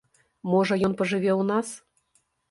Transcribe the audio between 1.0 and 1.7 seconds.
пажыве ў нас?